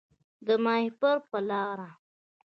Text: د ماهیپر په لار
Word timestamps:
د 0.45 0.47
ماهیپر 0.63 1.17
په 1.29 1.39
لار 1.49 1.79